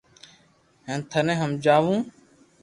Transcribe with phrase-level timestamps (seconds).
[0.87, 1.93] ھين ٿني ھماجاو